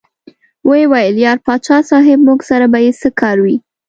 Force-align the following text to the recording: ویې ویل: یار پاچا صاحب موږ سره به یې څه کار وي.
ویې 0.67 0.85
ویل: 0.91 1.15
یار 1.25 1.37
پاچا 1.45 1.77
صاحب 1.89 2.19
موږ 2.27 2.39
سره 2.49 2.65
به 2.71 2.79
یې 2.85 2.91
څه 3.01 3.09
کار 3.21 3.37
وي. 3.45 3.57